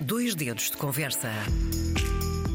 Dois 0.00 0.34
dedos 0.34 0.70
de 0.70 0.78
conversa. 0.78 1.28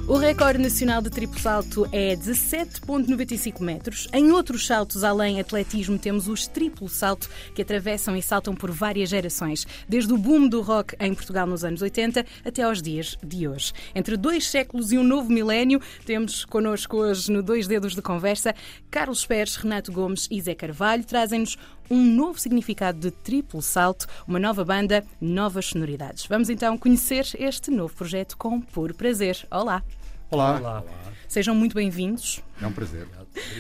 O 0.08 0.18
recorde 0.18 0.60
nacional 0.60 1.02
de 1.02 1.10
triplo 1.10 1.40
salto 1.40 1.88
é 1.92 2.16
17,95 2.16 3.60
metros. 3.60 4.08
Em 4.14 4.32
outros 4.32 4.68
saltos, 4.68 5.04
além 5.04 5.40
atletismo, 5.40 5.98
temos 5.98 6.28
os 6.28 6.48
triplo 6.48 6.88
salto, 6.88 7.28
que 7.56 7.62
atravessam 7.64 8.16
e 8.16 8.22
saltam 8.22 8.56
por 8.56 8.70
várias 8.70 9.10
gerações, 9.10 9.66
desde 9.90 10.14
o 10.14 10.18
boom 10.18 10.48
do 10.48 10.62
rock 10.62 10.96
em 11.00 11.14
Portugal 11.14 11.48
nos 11.48 11.64
anos 11.64 11.82
80 11.82 12.24
até 12.44 12.62
aos 12.62 12.84
dias 12.84 13.18
de 13.24 13.48
hoje. 13.48 13.74
Entre 13.96 14.16
dois 14.16 14.48
séculos 14.48 14.92
e 14.92 14.98
um 14.98 15.04
novo 15.04 15.32
milénio, 15.32 15.82
temos 16.06 16.46
connosco 16.46 16.98
hoje, 16.98 17.32
no 17.32 17.42
Dois 17.42 17.68
Dedos 17.68 17.96
de 17.96 18.02
Conversa, 18.02 18.54
Carlos 18.92 19.26
Pérez, 19.26 19.56
Renato 19.56 19.92
Gomes 19.92 20.28
e 20.30 20.40
Zé 20.40 20.54
Carvalho. 20.54 21.04
Trazem-nos 21.04 21.58
um 21.90 22.04
novo 22.04 22.40
significado 22.40 23.00
de 23.00 23.12
triplo 23.12 23.62
salto, 23.62 24.08
uma 24.28 24.40
nova 24.40 24.64
banda, 24.64 25.06
novas 25.20 25.68
sonoridades. 25.68 26.26
Vamos 26.26 26.50
então 26.50 26.78
conhecer 26.78 27.28
este 27.40 27.72
novo 27.72 27.94
projeto 27.94 28.38
com 28.38 28.60
puro 28.60 28.94
prazer. 28.94 29.46
Olá! 29.52 29.84
Olá. 30.32 30.60
Olá. 30.60 30.84
Sejam 31.28 31.54
muito 31.56 31.76
bem-vindos. 31.76 32.42
É 32.62 32.68
um 32.68 32.72
prazer. 32.72 33.08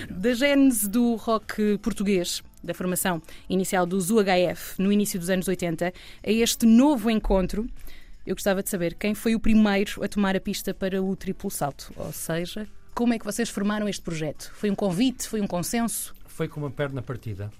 Da 0.09 0.33
gênese 0.33 0.89
do 0.89 1.15
rock 1.15 1.77
português, 1.79 2.41
da 2.63 2.73
formação 2.73 3.21
inicial 3.49 3.85
dos 3.85 4.09
UHF 4.09 4.81
no 4.81 4.91
início 4.91 5.19
dos 5.19 5.29
anos 5.29 5.47
80, 5.47 5.87
a 5.87 6.31
este 6.31 6.65
novo 6.65 7.09
encontro, 7.09 7.67
eu 8.25 8.35
gostava 8.35 8.63
de 8.63 8.69
saber 8.69 8.95
quem 8.95 9.13
foi 9.13 9.35
o 9.35 9.39
primeiro 9.39 10.03
a 10.03 10.07
tomar 10.07 10.35
a 10.35 10.39
pista 10.39 10.73
para 10.73 11.01
o 11.01 11.15
triplo 11.15 11.51
salto. 11.51 11.93
Ou 11.95 12.11
seja, 12.11 12.67
como 12.93 13.13
é 13.13 13.19
que 13.19 13.25
vocês 13.25 13.49
formaram 13.49 13.87
este 13.87 14.01
projeto? 14.01 14.51
Foi 14.55 14.69
um 14.71 14.75
convite? 14.75 15.27
Foi 15.27 15.41
um 15.41 15.47
consenso? 15.47 16.15
Foi 16.25 16.47
com 16.47 16.59
uma 16.59 16.71
perna 16.71 17.01
partida. 17.01 17.51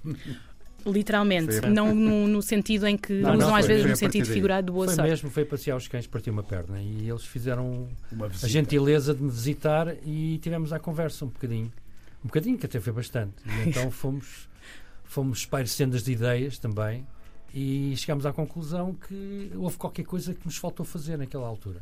Literalmente, 0.86 1.60
Foi 1.62 1.70
não 1.70 1.96
no, 1.96 2.28
no 2.28 2.42
sentido 2.42 2.86
em 2.88 2.96
que 2.98 3.12
Não, 3.14 3.36
usam 3.36 3.48
não, 3.50 3.56
às 3.56 3.66
vezes 3.66 3.86
no 3.86 3.96
sentido 3.96 4.26
figurado 4.28 4.68
do 4.68 4.74
boa 4.74 4.86
Foi 4.86 4.96
sorte. 4.96 5.10
mesmo, 5.10 5.30
foi 5.32 5.44
passear 5.46 5.76
os 5.78 5.88
cães, 5.88 6.06
partiu 6.06 6.32
uma 6.32 6.44
perna. 6.44 6.80
E 6.82 7.10
eles 7.10 7.24
fizeram 7.26 7.88
Uma 8.12 8.28
a 8.28 8.48
gentileza 8.48 9.14
de 9.16 9.24
me 9.24 9.30
visitar 9.32 9.96
e 10.06 10.38
tivemos 10.44 10.72
a 10.72 10.80
conversa 10.80 11.26
um 11.26 11.30
bocadinho. 11.30 11.72
Um 12.24 12.28
bocadinho, 12.28 12.58
que 12.58 12.66
até 12.68 12.80
foi 12.80 12.94
bastante. 12.94 13.34
E 13.46 13.62
então 13.70 13.90
fomos, 13.90 14.48
fomos 15.04 15.40
espairecendo 15.40 15.96
as 15.96 16.08
ideias 16.08 16.58
também 16.60 17.06
e 17.54 17.94
chegámos 17.98 18.26
à 18.26 18.34
conclusão 18.34 18.94
que 18.94 19.52
houve 19.56 19.78
qualquer 19.78 20.04
coisa 20.06 20.34
que 20.34 20.46
nos 20.46 20.58
faltou 20.58 20.86
fazer 20.86 21.18
naquela 21.18 21.48
altura. 21.48 21.82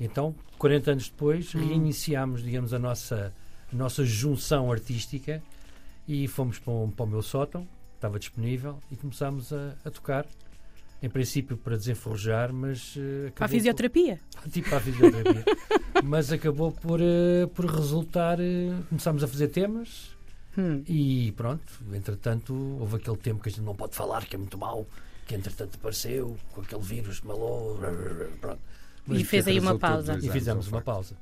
Então, 0.00 0.34
40 0.58 0.90
anos 0.92 1.08
depois, 1.08 1.54
Hum. 1.54 1.60
reiniciámos, 1.60 2.42
digamos, 2.42 2.74
a 2.74 2.78
nossa, 2.78 3.32
a 3.72 3.76
nossa 3.76 4.04
junção 4.04 4.70
artística 4.70 5.42
e 6.06 6.28
fomos 6.28 6.58
para, 6.58 6.72
o- 6.72 6.92
para 6.94 7.04
o 7.04 7.08
meu 7.08 7.22
sótão, 7.22 7.66
estava 7.98 8.18
disponível, 8.18 8.78
e 8.90 8.96
começámos 8.96 9.52
a, 9.52 9.74
a 9.84 9.90
tocar. 9.90 10.24
Em 11.00 11.08
princípio 11.08 11.56
para 11.56 11.76
desenferrujar, 11.76 12.52
mas. 12.52 12.94
eh, 12.96 13.00
Para 13.00 13.26
a 13.26 13.28
acabou 13.28 13.48
fisioterapia? 13.50 14.18
Por, 14.42 14.50
tipo 14.50 14.68
para 14.68 14.78
a 14.78 14.80
fisioterapia. 14.80 15.44
mas 16.02 16.32
acabou 16.32 16.72
por, 16.72 17.00
eh, 17.00 17.46
por 17.54 17.66
resultar. 17.66 18.40
eh, 18.40 18.72
começámos 18.88 19.22
a 19.22 19.28
fazer 19.28 19.48
temas 19.48 20.16
Hum. 20.56 20.82
e 20.88 21.30
pronto. 21.36 21.62
Entretanto, 21.92 22.52
houve 22.80 22.96
aquele 22.96 23.16
tempo 23.16 23.40
que 23.40 23.48
a 23.48 23.52
gente 23.52 23.60
não 23.64 23.76
pode 23.76 23.94
falar, 23.94 24.24
que 24.26 24.34
é 24.34 24.38
muito 24.38 24.58
mau, 24.58 24.84
que 25.24 25.36
entretanto 25.36 25.76
apareceu 25.76 26.36
com 26.52 26.62
aquele 26.62 26.82
vírus 26.82 27.20
que 27.20 27.28
malou. 27.28 27.78
Pronto. 28.40 28.58
E 29.08 29.22
fez 29.24 29.46
aí 29.46 29.60
uma 29.60 29.78
pausa. 29.78 30.18
E 30.20 30.26
os 30.26 30.32
fizemos 30.32 30.66
uma 30.66 30.80
pausa. 30.82 31.14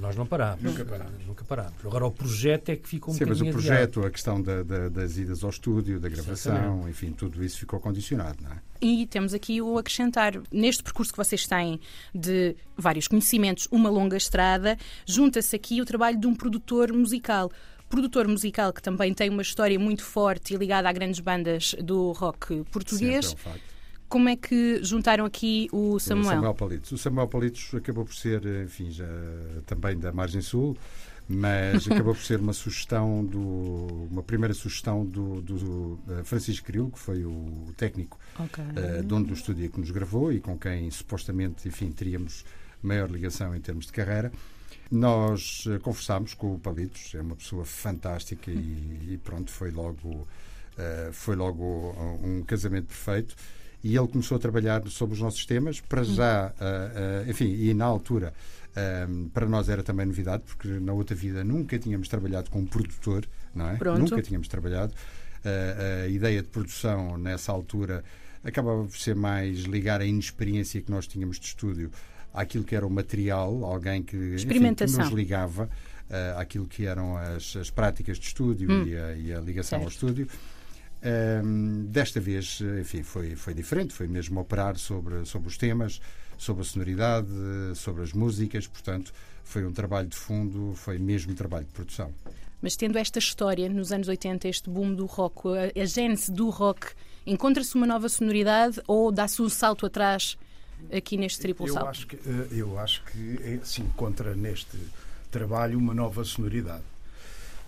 Nós 0.00 0.16
não 0.16 0.26
parámos. 0.26 0.62
Nunca 0.62 0.84
parámos. 0.84 1.26
Nunca 1.26 1.44
parámos. 1.44 1.74
Agora 1.84 2.06
o 2.06 2.10
projeto 2.10 2.68
é 2.70 2.76
que 2.76 2.88
ficou 2.88 3.12
um 3.14 3.16
Sim, 3.16 3.24
mas 3.26 3.40
o 3.40 3.44
bocadinho 3.44 3.72
adiado. 3.72 3.90
projeto, 3.92 4.06
a 4.06 4.10
questão 4.10 4.42
da- 4.42 4.62
da- 4.62 4.88
das 4.88 5.16
idas 5.16 5.44
ao 5.44 5.50
estúdio, 5.50 6.00
da 6.00 6.08
gravação, 6.08 6.54
Exatamente. 6.54 6.90
enfim, 6.90 7.12
tudo 7.12 7.44
isso 7.44 7.58
ficou 7.58 7.78
condicionado, 7.80 8.38
não 8.42 8.50
é? 8.52 8.56
E 8.80 9.06
temos 9.06 9.32
aqui 9.32 9.60
o 9.62 9.78
acrescentar. 9.78 10.34
Neste 10.50 10.82
percurso 10.82 11.12
que 11.12 11.18
vocês 11.18 11.46
têm 11.46 11.78
de 12.14 12.56
vários 12.76 13.06
conhecimentos, 13.06 13.68
uma 13.70 13.88
longa 13.90 14.16
estrada, 14.16 14.76
junta-se 15.06 15.54
aqui 15.54 15.80
o 15.80 15.84
trabalho 15.84 16.18
de 16.18 16.26
um 16.26 16.34
produtor 16.34 16.92
musical. 16.92 17.50
Produtor 17.88 18.26
musical 18.26 18.72
que 18.72 18.80
também 18.82 19.12
tem 19.12 19.28
uma 19.28 19.42
história 19.42 19.78
muito 19.78 20.02
forte 20.02 20.54
e 20.54 20.56
ligada 20.56 20.88
a 20.88 20.92
grandes 20.92 21.20
bandas 21.20 21.74
do 21.82 22.12
rock 22.12 22.64
português. 22.72 23.26
Sempre 23.26 23.44
é 23.44 23.48
um 23.50 23.52
facto. 23.52 23.71
Como 24.12 24.28
é 24.28 24.36
que 24.36 24.78
juntaram 24.84 25.24
aqui 25.24 25.68
o 25.72 25.94
O 25.94 25.98
Samuel? 26.00 26.34
Samuel 26.36 26.54
Palitos. 26.54 26.92
O 26.92 26.98
Samuel 26.98 27.28
Palitos 27.28 27.70
acabou 27.74 28.04
por 28.04 28.14
ser, 28.14 28.44
enfim, 28.62 28.90
já 28.90 29.06
também 29.64 29.98
da 29.98 30.12
Margem 30.12 30.42
Sul, 30.42 30.76
mas 31.26 31.86
acabou 31.90 32.14
por 32.14 32.22
ser 32.22 32.38
uma 32.38 32.52
sugestão 32.52 33.24
do, 33.24 34.06
uma 34.10 34.22
primeira 34.22 34.52
sugestão 34.52 35.02
do, 35.06 35.40
do 35.40 35.98
eh, 36.10 36.24
Francisco 36.24 36.66
Grilo, 36.66 36.90
que 36.90 36.98
foi 36.98 37.24
o 37.24 37.72
técnico 37.74 38.18
Ok. 38.38 38.62
eh, 38.76 39.02
dono 39.02 39.24
do 39.28 39.32
estúdio 39.32 39.70
que 39.70 39.80
nos 39.80 39.90
gravou 39.90 40.30
e 40.30 40.40
com 40.40 40.58
quem 40.58 40.90
supostamente, 40.90 41.66
enfim, 41.66 41.90
teríamos 41.90 42.44
maior 42.82 43.08
ligação 43.10 43.56
em 43.56 43.60
termos 43.62 43.86
de 43.86 43.92
carreira. 43.92 44.30
Nós 44.90 45.64
eh, 45.70 45.78
conversámos 45.78 46.34
com 46.34 46.54
o 46.54 46.58
Palitos, 46.58 47.14
é 47.14 47.22
uma 47.22 47.36
pessoa 47.36 47.64
fantástica 47.64 48.50
e, 48.50 49.12
e 49.14 49.20
pronto, 49.24 49.50
foi 49.50 49.70
logo, 49.70 50.28
eh, 50.76 51.08
foi 51.12 51.34
logo 51.34 51.94
um 52.22 52.42
casamento 52.42 52.88
perfeito. 52.88 53.34
E 53.84 53.96
ele 53.96 54.06
começou 54.08 54.36
a 54.36 54.38
trabalhar 54.38 54.82
sobre 54.88 55.14
os 55.14 55.20
nossos 55.20 55.44
temas, 55.44 55.80
para 55.80 56.04
já, 56.04 56.52
eh, 56.60 57.24
eh, 57.26 57.30
enfim, 57.30 57.52
e 57.52 57.74
na 57.74 57.84
altura, 57.84 58.32
eh, 58.76 59.06
para 59.34 59.46
nós 59.46 59.68
era 59.68 59.82
também 59.82 60.06
novidade, 60.06 60.44
porque 60.46 60.68
na 60.68 60.92
outra 60.92 61.16
vida 61.16 61.42
nunca 61.42 61.78
tínhamos 61.78 62.06
trabalhado 62.08 62.48
com 62.50 62.60
um 62.60 62.66
produtor, 62.66 63.26
não 63.54 63.68
é? 63.70 63.76
Pronto. 63.76 63.98
Nunca 63.98 64.22
tínhamos 64.22 64.46
trabalhado. 64.48 64.92
Uh, 65.44 66.04
a 66.04 66.08
ideia 66.08 66.40
de 66.40 66.46
produção 66.48 67.18
nessa 67.18 67.50
altura 67.50 68.04
acabava 68.44 68.84
por 68.84 68.96
ser 68.96 69.16
mais 69.16 69.58
ligar 69.64 70.00
a 70.00 70.06
inexperiência 70.06 70.80
que 70.80 70.88
nós 70.88 71.04
tínhamos 71.08 71.40
de 71.40 71.46
estúdio 71.46 71.90
àquilo 72.32 72.62
que 72.62 72.76
era 72.76 72.86
o 72.86 72.90
material, 72.90 73.64
alguém 73.64 74.04
que, 74.04 74.16
enfim, 74.36 74.72
que 74.74 74.86
nos 74.96 75.08
ligava 75.10 75.64
uh, 75.64 76.38
àquilo 76.38 76.66
que 76.68 76.86
eram 76.86 77.16
as, 77.16 77.56
as 77.56 77.70
práticas 77.70 78.18
de 78.20 78.26
estúdio 78.28 78.70
Hum. 78.70 78.86
e, 78.86 78.96
a, 78.96 79.12
e 79.16 79.32
a 79.34 79.40
ligação 79.40 79.80
ao 79.80 79.90
Certo. 79.90 79.94
estúdio. 79.94 80.28
Um, 81.04 81.86
desta 81.86 82.20
vez, 82.20 82.60
enfim, 82.80 83.02
foi, 83.02 83.34
foi 83.34 83.54
diferente, 83.54 83.92
foi 83.92 84.06
mesmo 84.06 84.40
operar 84.40 84.76
sobre, 84.78 85.24
sobre 85.24 85.48
os 85.48 85.56
temas, 85.56 86.00
sobre 86.38 86.62
a 86.62 86.64
sonoridade, 86.64 87.28
sobre 87.74 88.02
as 88.02 88.12
músicas, 88.12 88.66
portanto, 88.66 89.12
foi 89.44 89.64
um 89.66 89.72
trabalho 89.72 90.08
de 90.08 90.16
fundo, 90.16 90.74
foi 90.76 90.98
mesmo 90.98 91.34
trabalho 91.34 91.64
de 91.64 91.72
produção. 91.72 92.12
Mas 92.60 92.76
tendo 92.76 92.96
esta 92.96 93.18
história 93.18 93.68
nos 93.68 93.90
anos 93.90 94.06
80, 94.06 94.48
este 94.48 94.70
boom 94.70 94.94
do 94.94 95.06
rock, 95.06 95.48
a, 95.48 95.82
a 95.82 95.84
gênese 95.84 96.30
do 96.30 96.48
rock, 96.48 96.92
encontra-se 97.26 97.74
uma 97.74 97.86
nova 97.86 98.08
sonoridade 98.08 98.80
ou 98.86 99.10
dá-se 99.10 99.42
um 99.42 99.48
salto 99.48 99.84
atrás 99.86 100.38
aqui 100.92 101.16
neste 101.16 101.40
triplo 101.40 101.66
Eu 101.66 101.74
salto? 101.74 101.88
acho 101.88 102.06
que, 102.06 102.16
eh, 102.16 102.48
eu 102.52 102.78
acho 102.78 103.02
que 103.04 103.38
eh, 103.42 103.60
se 103.64 103.82
encontra 103.82 104.34
neste 104.34 104.78
trabalho 105.30 105.78
uma 105.78 105.94
nova 105.94 106.24
sonoridade. 106.24 106.84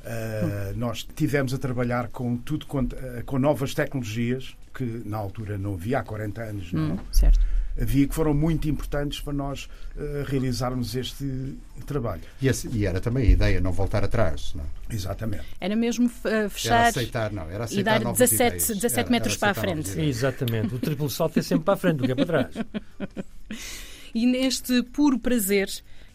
Eh, 0.04 0.72
Nós 0.76 1.02
tivemos 1.16 1.54
a 1.54 1.58
trabalhar 1.58 2.08
com 2.08 2.36
tudo 2.36 2.66
quanto, 2.66 2.94
eh, 2.96 3.22
com 3.24 3.38
novas 3.38 3.74
tecnologias 3.74 4.54
que 4.74 4.84
na 5.04 5.16
altura 5.16 5.56
não 5.56 5.74
havia 5.74 6.00
há 6.00 6.02
40 6.02 6.42
anos, 6.42 6.72
não. 6.72 6.94
Hum, 6.94 6.98
certo. 7.12 7.40
Havia 7.80 8.06
que 8.06 8.14
foram 8.14 8.32
muito 8.34 8.68
importantes 8.68 9.20
para 9.20 9.32
nós 9.32 9.68
eh, 9.98 10.24
realizarmos 10.26 10.94
este 10.94 11.56
trabalho. 11.86 12.22
E, 12.40 12.46
esse- 12.46 12.68
e 12.68 12.86
era 12.86 13.00
também 13.00 13.26
a 13.26 13.30
ideia, 13.30 13.60
não 13.60 13.72
voltar 13.72 14.04
atrás. 14.04 14.52
Não? 14.54 14.64
Exatamente. 14.88 15.44
Era 15.60 15.74
mesmo 15.74 16.06
uh, 16.06 16.28
Era 16.28 16.48
fechar 16.50 16.86
aceitar, 16.88 17.32
não, 17.32 17.50
era 17.50 17.64
aceitar 17.64 17.96
e 17.96 17.98
dar 17.98 18.04
novas 18.04 18.18
17, 18.30 18.46
ideias. 18.56 18.66
17 18.68 19.00
Era- 19.00 19.10
metros 19.10 19.32
era 19.34 19.40
para 19.40 19.50
a 19.50 19.54
frente. 19.54 20.00
Exatamente. 20.00 20.74
O 20.74 20.78
triplo 20.78 21.10
salto 21.10 21.38
é 21.38 21.42
sempre 21.42 21.64
para 21.64 21.74
a 21.74 21.76
frente 21.76 21.96
do 21.96 22.04
que 22.04 22.12
é 22.12 22.14
para 22.14 22.26
trás. 22.26 22.54
E 24.14 24.26
neste 24.26 24.80
puro 24.84 25.18
prazer, 25.18 25.68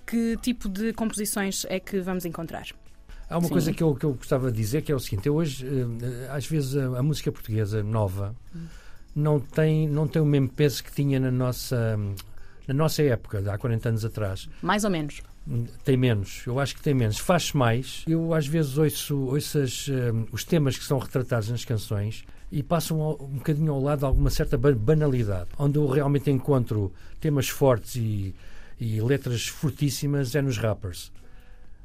que 0.08 0.38
tipo 0.42 0.70
de 0.70 0.94
composições 0.94 1.66
é 1.68 1.80
que 1.82 2.00
vamos 2.00 2.24
encontrar? 2.24 2.66
Há 3.30 3.38
uma 3.38 3.48
Sim. 3.48 3.54
coisa 3.54 3.72
que 3.74 3.84
eu, 3.84 3.94
que 3.96 4.06
eu 4.06 4.14
gostava 4.14 4.52
de 4.52 4.58
dizer 4.58 4.82
que 4.82 4.92
é 4.92 4.96
o 4.96 5.00
seguinte: 5.00 5.28
eu 5.28 5.36
hoje, 5.36 5.66
eh, 5.66 6.28
às 6.32 6.46
vezes, 6.48 6.76
a, 6.76 6.98
a 7.00 7.04
música 7.04 7.32
portuguesa 7.32 7.84
nova 7.84 8.36
não 9.16 9.40
tem, 9.40 9.88
não 9.88 10.08
tem 10.08 10.22
o 10.22 10.26
mesmo 10.26 10.50
peso 10.50 10.84
que 10.84 10.92
tinha 10.92 11.20
na 11.20 11.30
nossa, 11.32 11.98
na 12.68 12.74
nossa 12.74 13.04
época, 13.04 13.44
há 13.52 13.58
40 13.58 13.90
anos 13.90 14.06
atrás. 14.06 14.50
Mais 14.62 14.84
ou 14.84 14.90
menos. 14.90 15.22
Tem 15.84 15.98
menos, 15.98 16.44
eu 16.46 16.60
acho 16.60 16.76
que 16.76 16.82
tem 16.82 16.94
menos. 16.94 17.18
Faz-se 17.18 17.56
mais. 17.58 18.04
Eu 18.08 18.34
às 18.34 18.46
vezes 18.46 18.78
ouço, 18.78 19.18
ouço 19.18 19.60
as, 19.60 19.88
eh, 19.90 20.12
os 20.32 20.44
temas 20.44 20.78
que 20.78 20.84
são 20.84 20.98
retratados 21.00 21.50
nas 21.50 21.66
canções 21.66 22.24
e 22.52 22.62
passam 22.64 23.02
ao- 23.02 23.24
um 23.24 23.38
bocadinho 23.38 23.72
ao 23.74 23.82
lado 23.82 24.00
de 24.00 24.06
alguma 24.06 24.30
certa 24.30 24.58
ba- 24.58 24.74
banalidade. 24.74 25.50
Onde 25.58 25.78
eu 25.78 25.88
realmente 25.88 26.30
encontro 26.30 26.92
temas 27.20 27.48
fortes 27.50 27.96
e, 27.96 28.36
e 28.80 29.02
letras 29.02 29.48
fortíssimas 29.48 30.36
é 30.36 30.42
nos 30.42 30.58
rappers. 30.58 31.12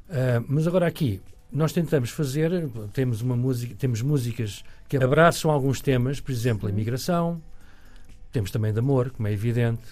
Ah, 0.09 0.43
mas 0.47 0.67
agora 0.67 0.85
aqui, 0.85 1.19
nós 1.55 1.71
tentamos 1.71 2.09
fazer, 2.09 2.69
temos, 2.93 3.21
uma 3.21 3.35
música, 3.35 3.73
temos 3.75 4.01
músicas 4.01 4.63
que 4.89 4.97
abraçam 4.97 5.49
alguns 5.49 5.79
temas, 5.79 6.19
por 6.19 6.31
exemplo, 6.31 6.67
a 6.67 6.71
imigração, 6.71 7.41
temos 8.31 8.51
também 8.51 8.73
de 8.73 8.79
amor, 8.79 9.11
como 9.11 9.27
é 9.29 9.31
evidente, 9.31 9.83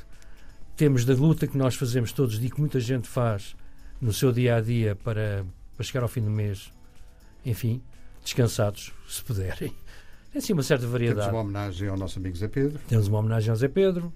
temos 0.75 1.06
da 1.06 1.13
luta 1.13 1.48
que 1.48 1.57
nós 1.57 1.75
fazemos 1.75 2.12
todos 2.12 2.44
e 2.44 2.50
que 2.50 2.60
muita 2.60 2.81
gente 2.81 3.07
faz 3.07 3.56
no 4.01 4.12
seu 4.12 4.33
dia 4.33 4.57
a 4.57 4.62
dia 4.62 4.94
para, 4.94 5.45
para 5.77 5.86
chegar 5.86 6.04
ao 6.04 6.10
fim 6.10 6.21
do 6.21 6.30
mês, 6.30 6.69
enfim, 7.45 7.81
descansados, 8.21 8.92
se 9.07 9.24
puderem. 9.24 9.74
Tem 10.31 10.39
assim 10.39 10.51
uma 10.51 10.63
certa 10.63 10.81
Temos 10.81 10.92
variedade. 10.92 11.30
uma 11.30 11.39
homenagem 11.39 11.88
ao 11.88 11.95
nosso 11.95 12.19
amigo 12.19 12.36
Zé 12.36 12.50
Pedro. 12.50 12.80
Temos 12.88 13.07
uma 13.07 13.19
homenagem 13.19 13.51
ao 13.51 13.56
Zé 13.56 13.69
Pedro, 13.69 14.12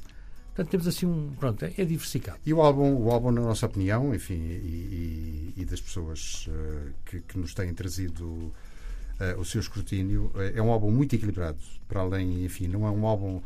Portanto, 0.58 0.72
temos 0.72 0.88
assim 0.88 1.06
um. 1.06 1.34
Pronto, 1.40 1.64
é, 1.64 1.72
é 1.78 1.86
diversificado. 1.86 2.40
E 2.44 2.52
o 2.52 2.64
álbum, 2.64 2.96
o 2.96 3.12
álbum, 3.12 3.30
na 3.30 3.42
nossa 3.42 3.68
opinião, 3.68 4.14
enfim, 4.16 4.34
e 4.34 5.47
das 5.68 5.82
pessoas 5.82 6.48
uh, 6.48 6.94
que, 7.06 7.22
que, 7.22 7.38
nos 7.38 7.54
têm 7.54 7.74
trazido 7.74 8.26
uh, 8.26 9.40
o 9.40 9.46
seu 9.46 9.62
escrutínio, 9.62 10.32
uh, 10.34 10.42
é 10.56 10.62
um 10.62 10.72
álbum 10.72 10.92
muito 10.92 11.16
equilibrado. 11.16 11.58
Para 11.88 12.02
além, 12.02 12.44
enfim, 12.44 12.68
não 12.68 12.86
é 12.86 12.92
um 12.92 13.06
álbum 13.06 13.42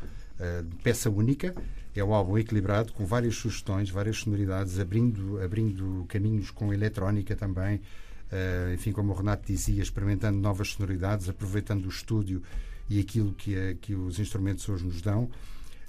de 0.67 0.75
peça 0.77 1.07
única, 1.07 1.53
é 1.95 2.03
um 2.03 2.15
álbum 2.15 2.35
equilibrado, 2.35 2.91
com 2.93 3.05
várias 3.05 3.35
sugestões, 3.35 3.91
várias 3.91 4.17
sonoridades, 4.17 4.79
abrindo, 4.79 5.39
abrindo 5.39 6.03
caminhos 6.07 6.49
com 6.49 6.73
eletrónica 6.73 7.35
também. 7.35 7.79
enfim, 8.73 8.91
como 8.91 9.13
o 9.13 9.15
Renato 9.15 9.45
dizia, 9.45 9.83
experimentando 9.83 10.39
novas 10.39 10.69
sonoridades, 10.69 11.29
aproveitando 11.29 11.85
o 11.85 11.89
estúdio 11.89 12.41
e 12.89 12.99
aquilo 12.99 13.33
que, 13.33 13.77
que 13.81 13.93
os 13.93 14.17
instrumentos 14.17 14.67
hoje 14.67 14.83
nos 14.83 14.99
dão. 14.99 15.29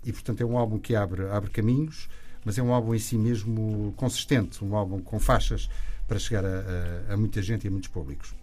E, 0.05 0.13
portanto, 0.13 0.43
é 0.43 0.45
um 0.45 0.59
álbum 0.59 0.79
que 0.79 0.95
abre, 0.95 1.27
abre 1.31 1.51
caminhos, 1.51 2.09
mas 2.45 2.59
é 2.59 2.63
um 2.63 2.73
álbum 2.73 2.95
em 2.95 2.99
si 2.99 3.17
mesmo 3.17 3.93
consistente, 3.97 4.65
um 4.65 4.77
álbum 4.77 5.01
com 5.01 5.19
faixas 5.19 5.69
para 6.07 6.19
chegar 6.19 6.45
a, 6.45 6.49
a, 7.09 7.15
a 7.15 7.17
muita 7.17 7.41
gente 7.43 7.65
e 7.65 7.69
a 7.69 7.71
muitos 7.71 7.89
públicos. 7.89 8.35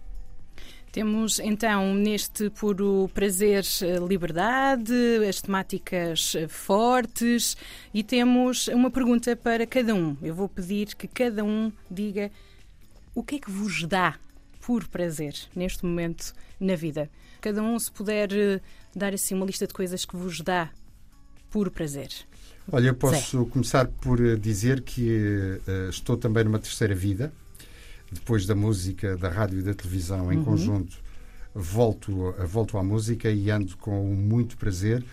Temos 0.92 1.38
então 1.38 1.94
neste 1.94 2.50
puro 2.50 3.08
prazer 3.14 3.64
liberdade, 4.08 4.92
as 5.28 5.40
temáticas 5.40 6.34
fortes 6.48 7.56
e 7.94 8.02
temos 8.02 8.66
uma 8.66 8.90
pergunta 8.90 9.36
para 9.36 9.64
cada 9.68 9.94
um. 9.94 10.16
Eu 10.20 10.34
vou 10.34 10.48
pedir 10.48 10.96
que 10.96 11.06
cada 11.06 11.44
um 11.44 11.70
diga 11.88 12.28
o 13.14 13.22
que 13.22 13.36
é 13.36 13.38
que 13.38 13.50
vos 13.50 13.84
dá 13.84 14.18
por 14.60 14.88
prazer 14.88 15.34
neste 15.54 15.86
momento 15.86 16.32
na 16.58 16.74
vida. 16.74 17.08
Cada 17.40 17.62
um, 17.62 17.78
se 17.78 17.90
puder 17.90 18.32
eh, 18.32 18.60
dar 18.94 19.14
assim 19.14 19.34
uma 19.34 19.46
lista 19.46 19.66
de 19.66 19.72
coisas 19.72 20.04
que 20.04 20.16
vos 20.16 20.40
dá 20.40 20.70
por 21.50 21.70
prazer. 21.70 22.10
Olha, 22.72 22.88
eu 22.88 22.94
posso 22.94 23.44
Zé. 23.44 23.50
começar 23.50 23.86
por 23.88 24.24
eh, 24.24 24.36
dizer 24.36 24.82
que 24.82 25.58
uh, 25.66 25.90
estou 25.90 26.16
também 26.16 26.44
numa 26.44 26.58
terceira 26.58 26.94
vida. 26.94 27.32
Depois 28.12 28.46
da 28.46 28.54
música, 28.54 29.16
da 29.16 29.28
rádio 29.28 29.58
e 29.58 29.62
da 29.62 29.74
televisão 29.74 30.32
em 30.32 30.38
uhum. 30.38 30.44
conjunto, 30.44 30.96
volto, 31.54 32.34
volto 32.46 32.78
à 32.78 32.82
música 32.82 33.30
e 33.30 33.50
ando 33.50 33.76
com 33.76 34.04
muito 34.14 34.56
prazer 34.56 35.04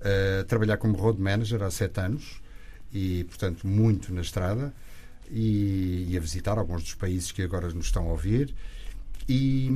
a 0.00 0.42
uh, 0.42 0.44
trabalhar 0.44 0.76
como 0.76 0.96
road 0.96 1.20
manager 1.20 1.62
há 1.62 1.70
sete 1.70 2.00
anos 2.00 2.40
e, 2.92 3.24
portanto, 3.24 3.66
muito 3.66 4.12
na 4.12 4.20
estrada 4.20 4.72
e, 5.30 6.06
e, 6.08 6.16
a 6.16 6.20
visitar 6.20 6.58
alguns 6.58 6.82
dos 6.82 6.94
países 6.94 7.30
que 7.30 7.42
agora 7.42 7.68
nos 7.72 7.86
estão 7.86 8.08
a 8.08 8.12
ouvir. 8.12 8.54
E, 9.28 9.68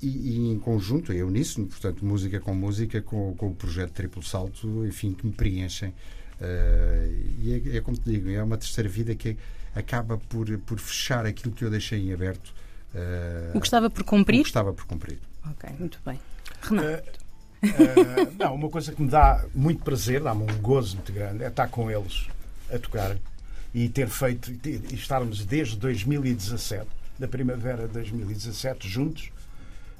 e, 0.00 0.06
e, 0.06 0.50
em 0.50 0.58
conjunto, 0.58 1.12
é 1.12 1.22
uníssono, 1.22 1.66
portanto, 1.68 2.04
música 2.04 2.40
com 2.40 2.54
música, 2.54 3.00
com, 3.00 3.34
com 3.36 3.48
o 3.48 3.54
projeto 3.54 3.92
Triplo 3.92 4.22
Salto, 4.22 4.84
enfim, 4.86 5.12
que 5.12 5.26
me 5.26 5.32
preenchem. 5.32 5.92
Uh, 6.40 7.40
e 7.40 7.62
é, 7.72 7.76
é, 7.76 7.80
como 7.80 7.96
te 7.96 8.10
digo, 8.10 8.30
é 8.30 8.42
uma 8.42 8.56
terceira 8.56 8.88
vida 8.88 9.14
que 9.14 9.36
acaba 9.74 10.18
por, 10.18 10.46
por 10.58 10.78
fechar 10.78 11.24
aquilo 11.24 11.54
que 11.54 11.64
eu 11.64 11.70
deixei 11.70 12.00
em 12.00 12.12
aberto. 12.12 12.52
Uh, 12.94 13.56
o 13.56 13.60
que 13.60 13.66
estava 13.66 13.88
por 13.88 14.04
cumprir? 14.04 14.40
O 14.40 14.42
que 14.42 14.48
estava 14.48 14.72
por 14.72 14.84
cumprir. 14.84 15.18
Ok, 15.50 15.70
muito 15.78 15.98
bem. 16.04 16.20
Renato. 16.62 17.20
Uh, 17.62 18.34
não, 18.38 18.54
uma 18.54 18.68
coisa 18.68 18.92
que 18.92 19.00
me 19.00 19.08
dá 19.08 19.44
muito 19.54 19.82
prazer, 19.84 20.20
dá-me 20.20 20.42
um 20.42 20.58
gozo 20.60 20.96
muito 20.96 21.12
grande, 21.12 21.44
é 21.44 21.48
estar 21.48 21.68
com 21.68 21.90
eles 21.90 22.26
a 22.72 22.78
tocar 22.78 23.16
e 23.74 23.88
ter 23.88 24.08
feito, 24.08 24.52
e 24.68 24.94
estarmos 24.94 25.44
desde 25.44 25.76
2017, 25.76 26.86
da 27.18 27.28
primavera 27.28 27.86
de 27.86 27.94
2017, 27.94 28.88
juntos 28.88 29.30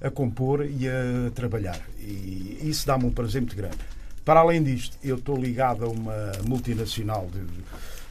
a 0.01 0.11
compor 0.11 0.67
e 0.67 0.89
a 0.89 1.31
trabalhar. 1.35 1.81
E 1.99 2.59
isso 2.63 2.87
dá-me 2.87 3.07
um 3.07 3.11
prazer 3.11 3.41
muito 3.41 3.57
grande. 3.57 3.79
Para 4.25 4.41
além 4.41 4.63
disto, 4.63 4.97
eu 5.03 5.17
estou 5.17 5.37
ligado 5.37 5.85
a 5.85 5.89
uma 5.89 6.33
multinacional 6.47 7.29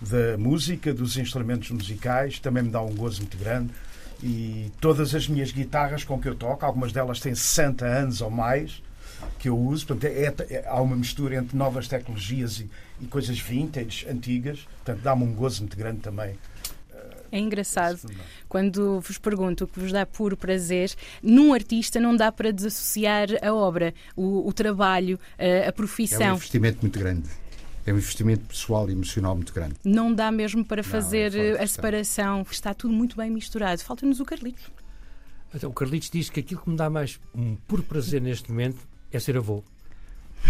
da 0.01 0.37
música, 0.37 0.93
dos 0.93 1.15
instrumentos 1.15 1.71
musicais, 1.71 2.39
também 2.39 2.63
me 2.63 2.69
dá 2.69 2.81
um 2.81 2.93
gozo 2.93 3.21
muito 3.21 3.37
grande. 3.37 3.71
E 4.21 4.71
todas 4.79 5.15
as 5.15 5.27
minhas 5.27 5.51
guitarras 5.51 6.03
com 6.03 6.19
que 6.19 6.27
eu 6.27 6.35
toco, 6.35 6.65
algumas 6.65 6.91
delas 6.91 7.19
têm 7.19 7.33
60 7.33 7.85
anos 7.85 8.21
ou 8.21 8.29
mais, 8.29 8.83
que 9.39 9.49
eu 9.49 9.57
uso. 9.57 9.87
Portanto, 9.87 10.11
é, 10.11 10.33
é, 10.53 10.65
há 10.67 10.81
uma 10.81 10.95
mistura 10.95 11.35
entre 11.35 11.57
novas 11.57 11.87
tecnologias 11.87 12.59
e, 12.59 12.69
e 12.99 13.05
coisas 13.05 13.39
vintage, 13.39 14.05
antigas. 14.07 14.67
Portanto, 14.83 15.01
dá-me 15.01 15.23
um 15.23 15.33
gozo 15.33 15.61
muito 15.61 15.77
grande 15.77 16.01
também 16.01 16.35
é 17.31 17.39
engraçado 17.39 17.99
quando 18.49 18.99
vos 18.99 19.17
pergunto 19.17 19.63
o 19.63 19.67
que 19.67 19.79
vos 19.79 19.91
dá 19.91 20.05
puro 20.05 20.35
prazer. 20.35 20.91
Num 21.23 21.53
artista 21.53 21.99
não 21.99 22.15
dá 22.15 22.31
para 22.31 22.51
desassociar 22.51 23.29
a 23.41 23.53
obra, 23.53 23.93
o, 24.15 24.47
o 24.47 24.53
trabalho, 24.53 25.19
a, 25.37 25.69
a 25.69 25.71
profissão. 25.71 26.21
É 26.21 26.33
um 26.33 26.35
investimento 26.35 26.79
muito 26.81 26.99
grande. 26.99 27.29
É 27.85 27.91
um 27.91 27.97
investimento 27.97 28.45
pessoal 28.45 28.87
e 28.89 28.91
emocional 28.91 29.35
muito 29.35 29.53
grande. 29.53 29.75
Não 29.83 30.13
dá 30.13 30.31
mesmo 30.31 30.63
para 30.63 30.83
fazer 30.83 31.31
não, 31.31 31.39
é 31.39 31.63
a 31.63 31.67
separação. 31.67 32.45
Está 32.49 32.73
tudo 32.73 32.93
muito 32.93 33.15
bem 33.15 33.31
misturado. 33.31 33.81
Falta-nos 33.81 34.19
o 34.19 34.25
Carlitos. 34.25 34.65
Então, 35.53 35.69
o 35.69 35.73
Carlitos 35.73 36.09
diz 36.09 36.29
que 36.29 36.39
aquilo 36.39 36.61
que 36.61 36.69
me 36.69 36.77
dá 36.77 36.89
mais 36.89 37.19
um 37.33 37.55
puro 37.55 37.83
prazer 37.83 38.21
neste 38.21 38.49
momento 38.49 38.77
é 39.11 39.19
ser 39.19 39.35
avô. 39.35 39.63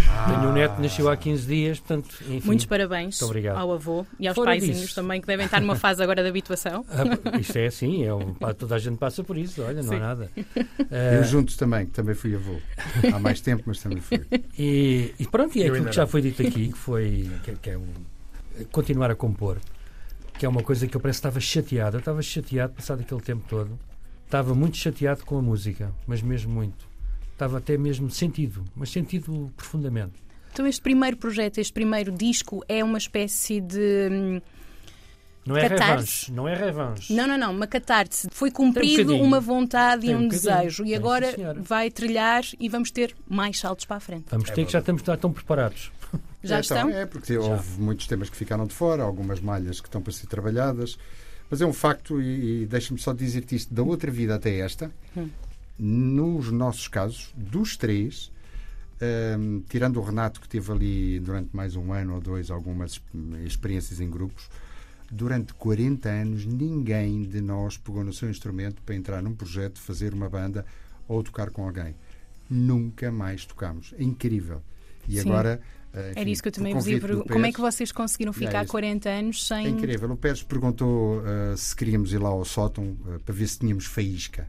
Ah. 0.08 0.26
Tenho 0.30 0.50
um 0.50 0.52
neto, 0.52 0.80
nasceu 0.80 1.08
há 1.08 1.16
15 1.16 1.46
dias, 1.46 1.78
portanto, 1.80 2.14
enfim. 2.28 2.46
Muitos 2.46 2.66
parabéns 2.66 3.20
ao 3.22 3.72
avô 3.72 4.06
e 4.18 4.26
aos 4.26 4.34
Fora 4.34 4.50
paizinhos 4.50 4.80
disso. 4.80 4.94
também, 4.94 5.20
que 5.20 5.26
devem 5.26 5.46
estar 5.46 5.60
numa 5.60 5.76
fase 5.76 6.02
agora 6.02 6.22
de 6.22 6.28
habituação. 6.28 6.84
Ah, 7.24 7.38
isto 7.38 7.56
é 7.56 7.66
assim, 7.66 8.04
é 8.04 8.14
um, 8.14 8.34
toda 8.56 8.74
a 8.74 8.78
gente 8.78 8.96
passa 8.96 9.24
por 9.24 9.36
isso, 9.36 9.62
olha, 9.62 9.82
não 9.82 9.88
Sim. 9.88 9.96
há 9.96 9.98
nada. 9.98 10.30
Eu 10.90 11.20
ah, 11.20 11.22
junto 11.22 11.56
também, 11.56 11.86
que 11.86 11.92
também 11.92 12.14
fui 12.14 12.34
avô. 12.34 12.56
Há 13.12 13.18
mais 13.18 13.40
tempo, 13.40 13.64
mas 13.66 13.80
também 13.80 14.00
fui. 14.00 14.20
E, 14.58 15.14
e 15.18 15.26
pronto, 15.26 15.56
e 15.56 15.62
é 15.62 15.66
aquilo 15.66 15.86
que 15.86 15.92
já 15.92 16.06
foi 16.06 16.22
dito 16.22 16.42
aqui, 16.42 16.68
que 16.68 16.78
foi 16.78 17.30
que, 17.42 17.56
que 17.56 17.70
é 17.70 17.78
um, 17.78 17.86
continuar 18.70 19.10
a 19.10 19.14
compor, 19.14 19.58
que 20.38 20.46
é 20.46 20.48
uma 20.48 20.62
coisa 20.62 20.86
que 20.86 20.96
eu 20.96 21.00
parece 21.00 21.18
que 21.20 21.26
estava 21.26 21.40
chateado. 21.40 21.96
Eu 21.96 22.00
estava 22.00 22.22
chateado 22.22 22.72
passado 22.74 23.00
aquele 23.00 23.20
tempo 23.20 23.44
todo. 23.48 23.78
Estava 24.24 24.54
muito 24.54 24.76
chateado 24.76 25.24
com 25.24 25.38
a 25.38 25.42
música, 25.42 25.92
mas 26.06 26.22
mesmo 26.22 26.52
muito 26.52 26.91
estava 27.42 27.58
até 27.58 27.76
mesmo 27.76 28.08
sentido, 28.10 28.64
mas 28.74 28.90
sentido 28.90 29.52
profundamente. 29.56 30.14
Então 30.52 30.66
este 30.66 30.80
primeiro 30.80 31.16
projeto, 31.16 31.58
este 31.58 31.72
primeiro 31.72 32.12
disco 32.12 32.64
é 32.68 32.84
uma 32.84 32.98
espécie 32.98 33.60
de... 33.60 34.08
Hum, 34.10 34.40
não 35.44 35.56
é 35.56 35.66
revanche, 35.66 36.30
não 36.30 36.48
é 36.48 36.54
revanche. 36.54 37.12
Não, 37.12 37.26
não, 37.26 37.36
não, 37.36 37.50
uma 37.50 37.66
catarse. 37.66 38.28
Foi 38.30 38.48
cumprido 38.48 39.12
um 39.12 39.24
uma 39.24 39.40
vontade 39.40 40.02
Tem 40.02 40.12
e 40.12 40.14
um, 40.14 40.20
um 40.20 40.28
desejo. 40.28 40.84
E 40.84 40.94
agora 40.94 41.32
sim, 41.32 41.42
vai 41.60 41.90
trilhar 41.90 42.44
e 42.60 42.68
vamos 42.68 42.92
ter 42.92 43.16
mais 43.28 43.58
saltos 43.58 43.84
para 43.84 43.96
a 43.96 44.00
frente. 44.00 44.26
Vamos 44.30 44.48
é 44.50 44.52
ter 44.52 44.64
que 44.64 44.70
já 44.70 44.78
estamos 44.78 45.02
já 45.02 45.14
estão 45.14 45.32
preparados. 45.32 45.90
Já 46.44 46.56
é, 46.56 46.60
estão? 46.60 46.90
É, 46.90 47.06
porque 47.06 47.34
já. 47.34 47.40
houve 47.40 47.80
muitos 47.80 48.08
temas 48.08 48.28
que 48.28 48.36
ficaram 48.36 48.66
de 48.66 48.74
fora, 48.74 49.04
algumas 49.04 49.38
malhas 49.38 49.80
que 49.80 49.86
estão 49.86 50.02
para 50.02 50.12
ser 50.12 50.26
trabalhadas. 50.26 50.98
Mas 51.48 51.60
é 51.60 51.66
um 51.66 51.72
facto, 51.72 52.20
e, 52.20 52.62
e 52.62 52.66
deixa-me 52.66 52.98
só 52.98 53.12
dizer-te 53.12 53.54
isto, 53.54 53.72
da 53.72 53.84
outra 53.84 54.10
vida 54.10 54.34
até 54.34 54.58
esta, 54.58 54.90
hum 55.16 55.28
nos 55.78 56.50
nossos 56.50 56.88
casos, 56.88 57.32
dos 57.36 57.76
três, 57.76 58.30
um, 59.38 59.60
tirando 59.68 59.98
o 59.98 60.02
Renato, 60.02 60.40
que 60.40 60.48
teve 60.48 60.70
ali 60.70 61.20
durante 61.20 61.54
mais 61.54 61.74
um 61.74 61.92
ano 61.92 62.14
ou 62.14 62.20
dois 62.20 62.50
algumas 62.50 63.00
experiências 63.44 64.00
em 64.00 64.08
grupos, 64.08 64.48
durante 65.10 65.52
40 65.54 66.08
anos 66.08 66.46
ninguém 66.46 67.22
de 67.24 67.40
nós 67.40 67.76
pegou 67.76 68.02
no 68.04 68.12
seu 68.12 68.30
instrumento 68.30 68.80
para 68.82 68.94
entrar 68.94 69.22
num 69.22 69.34
projeto, 69.34 69.80
fazer 69.80 70.14
uma 70.14 70.28
banda 70.28 70.64
ou 71.08 71.22
tocar 71.22 71.50
com 71.50 71.64
alguém. 71.64 71.94
Nunca 72.48 73.10
mais 73.10 73.44
tocámos. 73.44 73.94
É 73.98 74.02
incrível. 74.02 74.62
E 75.08 75.20
Sim. 75.20 75.28
agora. 75.28 75.60
Eh, 75.92 76.10
enfim, 76.10 76.20
Era 76.20 76.30
isso 76.30 76.42
que 76.42 76.48
eu 76.48 76.52
também 76.52 76.74
vos 76.74 76.86
ia 76.86 77.00
perguntar. 77.00 77.32
Como 77.32 77.46
é 77.46 77.52
que 77.52 77.60
vocês 77.60 77.92
conseguiram 77.92 78.32
ficar 78.32 78.64
é 78.64 78.66
40 78.66 79.08
anos 79.08 79.46
sem. 79.46 79.66
É 79.66 79.68
incrível. 79.68 80.10
O 80.10 80.16
Pérez 80.16 80.42
perguntou 80.42 81.18
uh, 81.18 81.56
se 81.56 81.74
queríamos 81.74 82.12
ir 82.12 82.18
lá 82.18 82.28
ao 82.28 82.44
sótão 82.44 82.84
uh, 82.84 83.20
para 83.24 83.34
ver 83.34 83.48
se 83.48 83.58
tínhamos 83.58 83.86
faísca. 83.86 84.46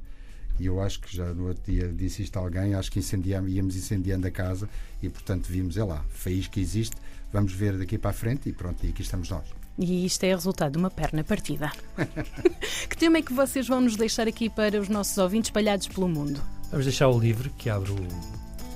E 0.59 0.67
eu 0.67 0.81
acho 0.81 0.99
que 0.99 1.15
já 1.15 1.25
no 1.33 1.47
outro 1.47 1.63
dia 1.71 1.91
disse 1.91 2.21
isto 2.23 2.37
a 2.37 2.41
alguém, 2.41 2.75
acho 2.75 2.91
que 2.91 2.99
incendiamos, 2.99 3.51
íamos 3.51 3.75
incendiando 3.75 4.27
a 4.27 4.31
casa 4.31 4.69
e, 5.01 5.09
portanto, 5.09 5.47
vimos, 5.47 5.77
é 5.77 5.83
lá, 5.83 6.03
faísca 6.09 6.59
existe, 6.59 6.95
vamos 7.31 7.53
ver 7.53 7.77
daqui 7.77 7.97
para 7.97 8.11
a 8.11 8.13
frente 8.13 8.49
e 8.49 8.53
pronto, 8.53 8.85
e 8.85 8.89
aqui 8.89 9.01
estamos 9.01 9.29
nós. 9.29 9.45
E 9.77 10.05
isto 10.05 10.23
é 10.23 10.29
resultado 10.29 10.73
de 10.73 10.77
uma 10.77 10.91
perna 10.91 11.23
partida. 11.23 11.71
que 12.87 12.95
tema 12.95 13.17
é 13.17 13.21
que 13.21 13.33
vocês 13.33 13.67
vão 13.67 13.81
nos 13.81 13.95
deixar 13.95 14.27
aqui 14.27 14.49
para 14.49 14.79
os 14.79 14.87
nossos 14.87 15.17
ouvintes 15.17 15.47
espalhados 15.47 15.87
pelo 15.87 16.07
mundo? 16.07 16.39
Vamos 16.69 16.85
deixar 16.85 17.07
o 17.07 17.19
livro 17.19 17.49
que 17.57 17.69
abre 17.69 17.91
o, 17.91 18.07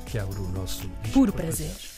que 0.08 0.18
abre 0.18 0.40
o 0.40 0.48
nosso. 0.50 0.90
Puro 1.14 1.32
prazer. 1.32 1.68
prazer. 1.68 1.97